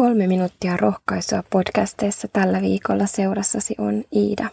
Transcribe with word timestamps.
Kolme 0.00 0.26
minuuttia 0.26 0.76
rohkaisua 0.76 1.42
podcasteissa 1.50 2.28
tällä 2.28 2.60
viikolla 2.60 3.06
seurassasi 3.06 3.74
on 3.78 4.04
Iida. 4.16 4.50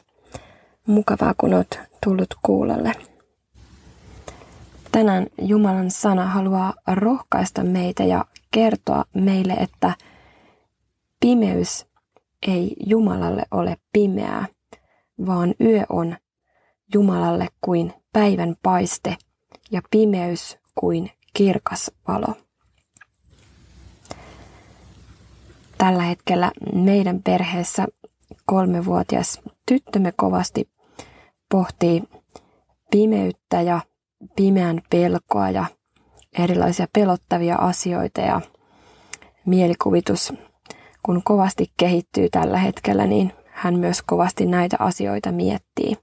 Mukavaa, 0.87 1.33
kun 1.37 1.53
olet 1.53 1.79
tullut 2.03 2.35
kuulolle. 2.45 2.91
Tänään 4.91 5.27
Jumalan 5.41 5.91
sana 5.91 6.25
haluaa 6.25 6.73
rohkaista 6.87 7.63
meitä 7.63 8.03
ja 8.03 8.25
kertoa 8.51 9.05
meille, 9.13 9.53
että 9.53 9.93
pimeys 11.19 11.85
ei 12.47 12.75
Jumalalle 12.85 13.43
ole 13.51 13.77
pimeää, 13.93 14.45
vaan 15.25 15.53
yö 15.61 15.83
on 15.89 16.17
Jumalalle 16.93 17.47
kuin 17.61 17.93
päivän 18.13 18.55
paiste 18.63 19.17
ja 19.71 19.81
pimeys 19.91 20.57
kuin 20.75 21.11
kirkas 21.33 21.91
valo. 22.07 22.46
Tällä 25.77 26.03
hetkellä 26.03 26.51
meidän 26.73 27.23
perheessä 27.23 27.85
kolmevuotias 28.45 29.41
tyttömme 29.65 30.13
kovasti 30.15 30.69
pohtii 31.51 32.03
pimeyttä 32.91 33.61
ja 33.61 33.79
pimeän 34.35 34.81
pelkoa 34.89 35.49
ja 35.49 35.65
erilaisia 36.39 36.87
pelottavia 36.93 37.55
asioita 37.55 38.21
ja 38.21 38.41
mielikuvitus, 39.45 40.33
kun 41.03 41.21
kovasti 41.23 41.71
kehittyy 41.77 42.29
tällä 42.29 42.57
hetkellä, 42.57 43.07
niin 43.07 43.33
hän 43.45 43.79
myös 43.79 44.01
kovasti 44.01 44.45
näitä 44.45 44.75
asioita 44.79 45.31
miettii. 45.31 45.97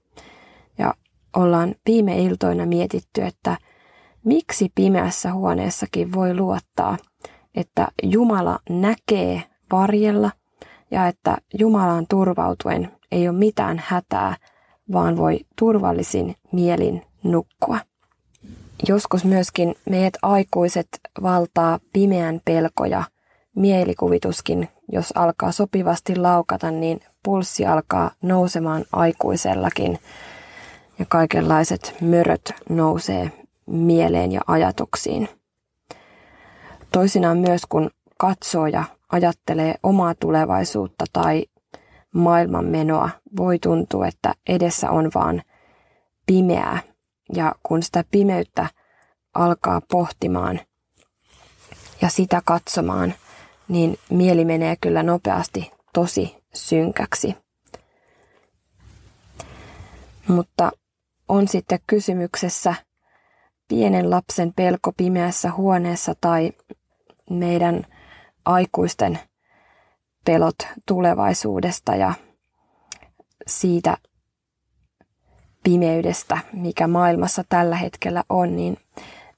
Ja 0.77 0.93
ollaan 1.35 1.75
viime 1.85 2.21
iltoina 2.21 2.65
mietitty, 2.65 3.21
että 3.21 3.57
miksi 4.25 4.71
pimeässä 4.75 5.33
huoneessakin 5.33 6.13
voi 6.13 6.35
luottaa, 6.35 6.97
että 7.55 7.87
Jumala 8.03 8.59
näkee 8.69 9.43
varjella 9.71 10.31
ja 10.91 11.07
että 11.07 11.37
Jumalaan 11.59 12.05
turvautuen 12.09 12.91
ei 13.11 13.29
ole 13.29 13.37
mitään 13.37 13.81
hätää, 13.85 14.35
vaan 14.91 15.17
voi 15.17 15.39
turvallisin 15.59 16.35
mielin 16.51 17.01
nukkua. 17.23 17.79
Joskus 18.87 19.25
myöskin 19.25 19.75
meidät 19.89 20.13
aikuiset 20.21 20.87
valtaa 21.21 21.79
pimeän 21.93 22.39
pelko 22.45 22.85
ja 22.85 23.03
mielikuvituskin, 23.55 24.69
jos 24.91 25.13
alkaa 25.15 25.51
sopivasti 25.51 26.15
laukata, 26.15 26.71
niin 26.71 26.99
pulssi 27.23 27.65
alkaa 27.65 28.11
nousemaan 28.21 28.85
aikuisellakin 28.91 29.99
ja 30.99 31.05
kaikenlaiset 31.09 31.95
möröt 32.01 32.53
nousee 32.69 33.31
mieleen 33.65 34.31
ja 34.31 34.41
ajatuksiin. 34.47 35.29
Toisinaan 36.91 37.37
myös 37.37 37.61
kun 37.69 37.89
katsoo 38.17 38.67
ja 38.67 38.83
ajattelee 39.11 39.75
omaa 39.83 40.15
tulevaisuutta 40.19 41.05
tai 41.13 41.45
maailman 42.13 42.65
menoa, 42.65 43.09
voi 43.37 43.59
tuntua, 43.59 44.07
että 44.07 44.33
edessä 44.49 44.91
on 44.91 45.11
vaan 45.15 45.41
pimeää. 46.25 46.79
Ja 47.33 47.55
kun 47.63 47.83
sitä 47.83 48.03
pimeyttä 48.11 48.67
alkaa 49.33 49.81
pohtimaan 49.91 50.59
ja 52.01 52.09
sitä 52.09 52.41
katsomaan, 52.45 53.13
niin 53.67 53.97
mieli 54.09 54.45
menee 54.45 54.75
kyllä 54.81 55.03
nopeasti 55.03 55.71
tosi 55.93 56.35
synkäksi. 56.53 57.35
Mutta 60.27 60.71
on 61.27 61.47
sitten 61.47 61.79
kysymyksessä 61.87 62.75
pienen 63.67 64.09
lapsen 64.09 64.53
pelko 64.55 64.91
pimeässä 64.97 65.51
huoneessa 65.51 66.13
tai 66.21 66.51
meidän 67.29 67.85
aikuisten 68.45 69.19
pelot 70.25 70.55
tulevaisuudesta 70.85 71.95
ja 71.95 72.13
siitä 73.47 73.97
pimeydestä, 75.63 76.37
mikä 76.53 76.87
maailmassa 76.87 77.43
tällä 77.49 77.75
hetkellä 77.75 78.23
on, 78.29 78.55
niin 78.55 78.77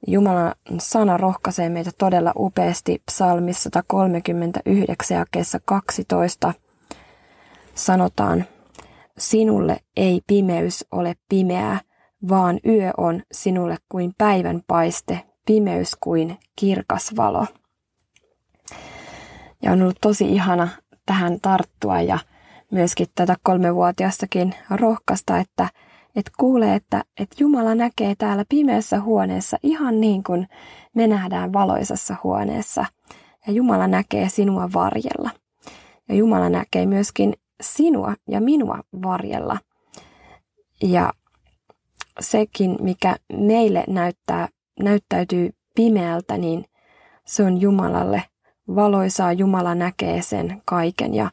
Jumalan 0.07 0.53
sana 0.79 1.17
rohkaisee 1.17 1.69
meitä 1.69 1.91
todella 1.97 2.33
upeasti 2.35 3.01
psalmissa 3.05 3.69
139 3.73 5.17
jakeessa 5.17 5.59
12 5.65 6.53
sanotaan, 7.75 8.45
sinulle 9.17 9.77
ei 9.97 10.21
pimeys 10.27 10.85
ole 10.91 11.15
pimeää, 11.29 11.81
vaan 12.29 12.59
yö 12.65 12.91
on 12.97 13.21
sinulle 13.31 13.77
kuin 13.89 14.13
päivän 14.17 14.61
paiste, 14.67 15.19
pimeys 15.45 15.95
kuin 15.99 16.37
kirkas 16.55 17.15
valo. 17.15 17.45
Ja 19.63 19.71
on 19.71 19.81
ollut 19.81 19.97
tosi 20.01 20.31
ihana 20.31 20.67
tähän 21.05 21.39
tarttua 21.41 22.01
ja 22.01 22.19
myöskin 22.71 23.07
tätä 23.15 23.35
kolmevuotiastakin 23.43 24.55
rohkaista, 24.69 25.37
että, 25.37 25.69
että 26.15 26.31
kuulee, 26.37 26.75
että, 26.75 27.03
että 27.19 27.35
Jumala 27.39 27.75
näkee 27.75 28.15
täällä 28.17 28.43
pimeässä 28.49 29.01
huoneessa 29.01 29.57
ihan 29.63 30.01
niin 30.01 30.23
kuin 30.23 30.47
me 30.95 31.07
nähdään 31.07 31.53
valoisassa 31.53 32.15
huoneessa. 32.23 32.85
Ja 33.47 33.53
Jumala 33.53 33.87
näkee 33.87 34.29
sinua 34.29 34.69
varjella. 34.73 35.29
Ja 36.09 36.15
Jumala 36.15 36.49
näkee 36.49 36.85
myöskin 36.85 37.33
sinua 37.61 38.13
ja 38.29 38.41
minua 38.41 38.79
varjella. 39.03 39.57
Ja 40.83 41.13
sekin, 42.19 42.77
mikä 42.81 43.15
meille 43.33 43.83
näyttää, 43.87 44.47
näyttäytyy 44.79 45.49
pimeältä, 45.75 46.37
niin 46.37 46.65
se 47.25 47.43
on 47.43 47.61
Jumalalle 47.61 48.23
valoisaa. 48.75 49.33
Jumala 49.33 49.75
näkee 49.75 50.21
sen 50.21 50.61
kaiken 50.65 51.13
ja 51.13 51.31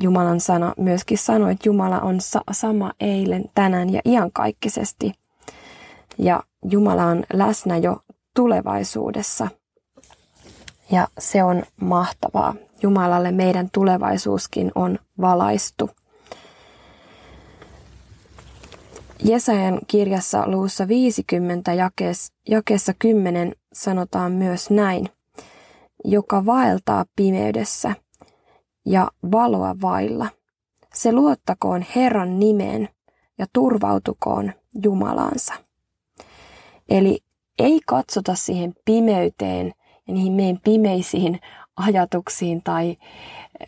Jumalan 0.00 0.40
sana 0.40 0.74
myöskin 0.78 1.18
sanoi, 1.18 1.52
että 1.52 1.68
Jumala 1.68 2.00
on 2.00 2.20
sa- 2.20 2.42
sama 2.52 2.92
eilen, 3.00 3.44
tänään 3.54 3.92
ja 3.92 4.00
iankaikkisesti. 4.04 5.12
Ja 6.18 6.42
Jumala 6.70 7.04
on 7.04 7.24
läsnä 7.32 7.76
jo 7.76 8.02
tulevaisuudessa. 8.36 9.48
Ja 10.90 11.08
se 11.18 11.44
on 11.44 11.62
mahtavaa. 11.80 12.54
Jumalalle 12.82 13.30
meidän 13.30 13.68
tulevaisuuskin 13.72 14.72
on 14.74 14.98
valaistu. 15.20 15.90
Jesajan 19.24 19.78
kirjassa 19.86 20.46
luussa 20.46 20.88
50 20.88 21.72
jakeessa, 21.72 22.32
jakeessa 22.48 22.94
10 22.98 23.52
sanotaan 23.72 24.32
myös 24.32 24.70
näin. 24.70 25.08
Joka 26.04 26.46
vaeltaa 26.46 27.04
pimeydessä 27.16 27.94
ja 28.86 29.10
valoa 29.32 29.76
vailla. 29.82 30.28
Se 30.94 31.12
luottakoon 31.12 31.84
Herran 31.96 32.38
nimeen 32.38 32.88
ja 33.38 33.46
turvautukoon 33.52 34.52
Jumalaansa. 34.82 35.54
Eli 36.88 37.20
ei 37.58 37.80
katsota 37.86 38.34
siihen 38.34 38.74
pimeyteen 38.84 39.72
ja 40.08 40.14
niihin 40.14 40.32
meidän 40.32 40.60
pimeisiin 40.64 41.40
ajatuksiin 41.76 42.62
tai 42.62 42.96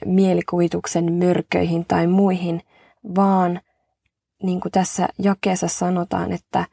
mielikuvituksen 0.04 1.12
mörköihin 1.12 1.84
tai 1.88 2.06
muihin, 2.06 2.62
vaan 3.16 3.60
niin 4.42 4.60
kuin 4.60 4.72
tässä 4.72 5.08
jakeessa 5.18 5.68
sanotaan, 5.68 6.32
että 6.32 6.64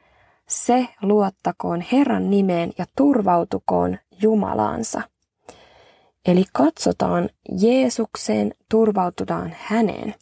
se 0.48 0.88
luottakoon 1.02 1.84
Herran 1.92 2.30
nimeen 2.30 2.72
ja 2.78 2.84
turvautukoon 2.96 3.98
Jumalaansa. 4.22 5.02
Eli 6.28 6.44
katsotaan 6.52 7.28
Jeesukseen, 7.60 8.54
turvaututaan 8.70 9.54
häneen. 9.58 10.14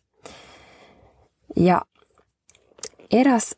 Ja 1.56 1.82
eräs 3.12 3.56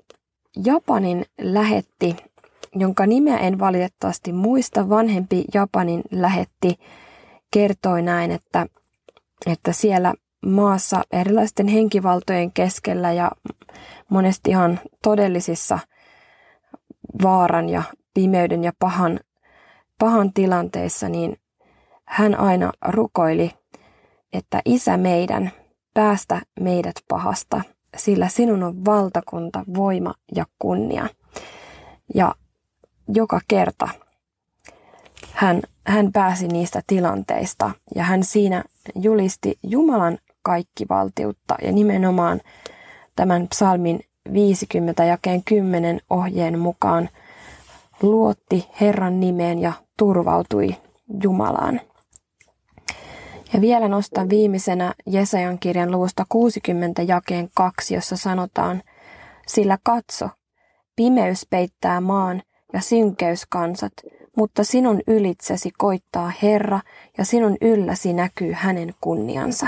Japanin 0.64 1.24
lähetti, 1.40 2.16
jonka 2.74 3.06
nimeä 3.06 3.38
en 3.38 3.58
valitettavasti 3.58 4.32
muista, 4.32 4.88
vanhempi 4.88 5.44
Japanin 5.54 6.02
lähetti 6.10 6.78
kertoi 7.50 8.02
näin, 8.02 8.30
että, 8.30 8.66
että 9.46 9.72
siellä 9.72 10.14
maassa 10.46 11.02
erilaisten 11.12 11.68
henkivaltojen 11.68 12.52
keskellä 12.52 13.12
ja 13.12 13.30
monesti 14.08 14.50
ihan 14.50 14.80
todellisissa 15.02 15.78
vaaran 17.22 17.68
ja 17.68 17.82
pimeyden 18.14 18.64
ja 18.64 18.72
pahan, 18.78 19.20
pahan 19.98 20.32
tilanteissa, 20.32 21.08
niin 21.08 21.36
hän 22.08 22.40
aina 22.40 22.72
rukoili, 22.88 23.50
että 24.32 24.62
Isä 24.64 24.96
meidän, 24.96 25.52
päästä 25.94 26.40
meidät 26.60 26.94
pahasta, 27.08 27.60
sillä 27.96 28.28
sinun 28.28 28.62
on 28.62 28.84
valtakunta, 28.84 29.64
voima 29.74 30.14
ja 30.34 30.46
kunnia. 30.58 31.08
Ja 32.14 32.34
joka 33.14 33.40
kerta 33.48 33.88
hän, 35.32 35.62
hän 35.86 36.12
pääsi 36.12 36.48
niistä 36.48 36.82
tilanteista 36.86 37.70
ja 37.94 38.02
hän 38.04 38.24
siinä 38.24 38.64
julisti 38.94 39.58
Jumalan 39.62 40.18
kaikkivaltiutta 40.42 41.54
ja 41.62 41.72
nimenomaan 41.72 42.40
tämän 43.16 43.48
psalmin 43.48 44.00
50 44.32 45.04
jakeen 45.04 45.44
10 45.44 46.00
ohjeen 46.10 46.58
mukaan 46.58 47.08
luotti 48.02 48.68
Herran 48.80 49.20
nimeen 49.20 49.58
ja 49.58 49.72
turvautui 49.96 50.76
Jumalaan. 51.22 51.80
Ja 53.52 53.60
vielä 53.60 53.88
nostan 53.88 54.28
viimeisenä 54.28 54.94
Jesajan 55.06 55.58
kirjan 55.58 55.90
luvusta 55.90 56.26
60 56.28 57.02
jakeen 57.02 57.48
2, 57.54 57.94
jossa 57.94 58.16
sanotaan, 58.16 58.82
sillä 59.46 59.78
katso, 59.82 60.28
pimeys 60.96 61.46
peittää 61.50 62.00
maan 62.00 62.42
ja 62.72 62.80
synkeys 62.80 63.46
kansat, 63.46 63.92
mutta 64.36 64.64
sinun 64.64 65.00
ylitsesi 65.06 65.70
koittaa 65.78 66.32
Herra 66.42 66.80
ja 67.18 67.24
sinun 67.24 67.56
ylläsi 67.60 68.12
näkyy 68.12 68.52
hänen 68.52 68.94
kunniansa. 69.00 69.66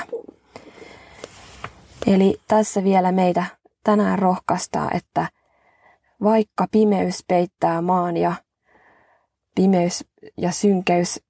Eli 2.07 2.41
tässä 2.49 2.85
vielä 2.85 3.13
meitä 3.13 3.45
tänään 3.85 4.19
rohkaistaa, 4.19 4.91
että 4.95 5.29
vaikka 6.23 6.67
pimeys 6.71 7.25
peittää 7.29 7.83
maan 7.83 8.17
ja 8.17 8.33
pimeys 9.55 10.05
ja 10.37 10.53
synkeys 10.53 11.23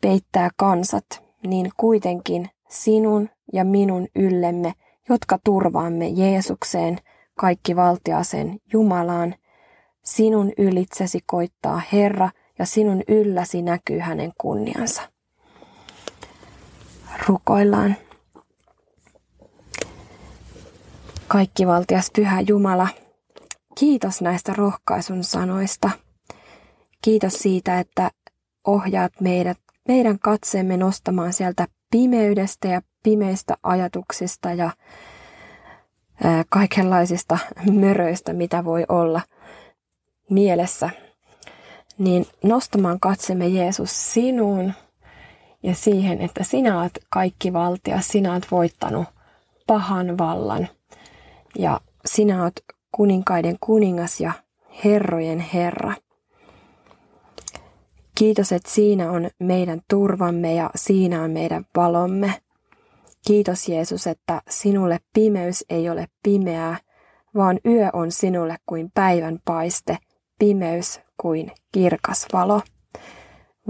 peittää 0.00 0.50
kansat, 0.56 1.29
niin 1.46 1.70
kuitenkin 1.76 2.50
sinun 2.68 3.28
ja 3.52 3.64
minun 3.64 4.08
yllemme, 4.16 4.72
jotka 5.08 5.38
turvaamme 5.44 6.08
Jeesukseen, 6.08 6.98
kaikki 7.34 7.76
valtiaseen 7.76 8.60
Jumalaan, 8.72 9.34
sinun 10.04 10.52
ylitsesi 10.58 11.20
koittaa 11.26 11.82
Herra 11.92 12.30
ja 12.58 12.66
sinun 12.66 13.02
ylläsi 13.08 13.62
näkyy 13.62 13.98
hänen 13.98 14.32
kunniansa. 14.38 15.02
Rukoillaan. 17.26 17.96
Kaikki 21.28 21.66
valtias 21.66 22.10
pyhä 22.16 22.40
Jumala, 22.40 22.88
kiitos 23.78 24.20
näistä 24.20 24.52
rohkaisun 24.56 25.24
sanoista. 25.24 25.90
Kiitos 27.02 27.32
siitä, 27.32 27.78
että 27.78 28.10
ohjaat 28.66 29.12
meidät, 29.20 29.58
meidän 29.90 30.18
katseemme 30.18 30.76
nostamaan 30.76 31.32
sieltä 31.32 31.66
pimeydestä 31.90 32.68
ja 32.68 32.82
pimeistä 33.02 33.56
ajatuksista 33.62 34.52
ja 34.52 34.70
kaikenlaisista 36.48 37.38
möröistä, 37.72 38.32
mitä 38.32 38.64
voi 38.64 38.84
olla 38.88 39.20
mielessä, 40.30 40.90
niin 41.98 42.26
nostamaan 42.42 43.00
katsemme 43.00 43.48
Jeesus 43.48 44.12
sinuun 44.12 44.72
ja 45.62 45.74
siihen, 45.74 46.20
että 46.20 46.44
sinä 46.44 46.80
olet 46.80 47.06
kaikki 47.08 47.52
valtia, 47.52 48.00
sinä 48.00 48.32
olet 48.32 48.50
voittanut 48.50 49.06
pahan 49.66 50.18
vallan 50.18 50.68
ja 51.58 51.80
sinä 52.06 52.42
olet 52.42 52.64
kuninkaiden 52.92 53.56
kuningas 53.60 54.20
ja 54.20 54.32
herrojen 54.84 55.40
Herra. 55.40 55.94
Kiitos, 58.20 58.52
että 58.52 58.70
siinä 58.70 59.10
on 59.10 59.30
meidän 59.38 59.80
turvamme 59.88 60.54
ja 60.54 60.70
siinä 60.74 61.22
on 61.22 61.30
meidän 61.30 61.64
valomme. 61.76 62.34
Kiitos 63.26 63.68
Jeesus, 63.68 64.06
että 64.06 64.42
sinulle 64.48 64.98
pimeys 65.12 65.64
ei 65.70 65.90
ole 65.90 66.08
pimeää, 66.22 66.76
vaan 67.34 67.58
yö 67.66 67.90
on 67.92 68.12
sinulle 68.12 68.56
kuin 68.66 68.90
päivän 68.94 69.38
paiste, 69.44 69.98
pimeys 70.38 71.00
kuin 71.16 71.52
kirkas 71.72 72.26
valo. 72.32 72.60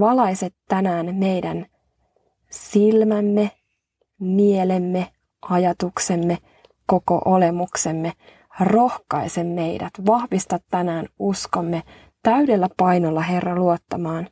Valaiset 0.00 0.54
tänään 0.68 1.14
meidän 1.14 1.66
silmämme, 2.50 3.50
mielemme, 4.18 5.06
ajatuksemme, 5.42 6.38
koko 6.86 7.22
olemuksemme, 7.24 8.12
rohkaise 8.60 9.44
meidät, 9.44 9.92
vahvista 10.06 10.58
tänään 10.70 11.06
uskomme 11.18 11.82
täydellä 12.22 12.68
painolla 12.76 13.20
Herra 13.20 13.56
luottamaan 13.56 14.28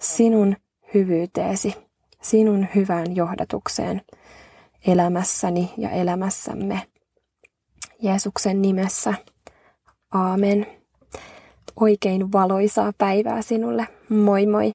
sinun 0.00 0.56
hyvyyteesi, 0.94 1.74
sinun 2.22 2.66
hyvään 2.74 3.16
johdatukseen 3.16 4.02
elämässäni 4.86 5.74
ja 5.76 5.90
elämässämme. 5.90 6.82
Jeesuksen 8.02 8.62
nimessä. 8.62 9.14
Aamen. 10.14 10.66
Oikein 11.80 12.32
valoisaa 12.32 12.92
päivää 12.98 13.42
sinulle. 13.42 13.88
Moi 14.08 14.46
moi! 14.46 14.70